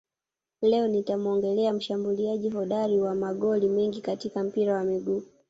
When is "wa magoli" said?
3.01-3.67